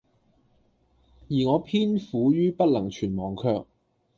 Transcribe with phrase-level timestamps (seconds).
[1.29, 3.67] 而我偏苦于不能全忘卻，